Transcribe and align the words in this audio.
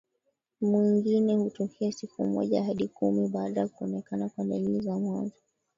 mwingine 0.61 1.33
hutokea 1.35 1.91
siku 1.91 2.25
moja 2.25 2.63
hadi 2.63 2.87
kumi 2.87 3.27
baada 3.27 3.61
ya 3.61 3.67
kuonekana 3.67 4.29
kwa 4.29 4.45
dalili 4.45 4.79
za 4.81 4.97
mwanzo 4.99 5.33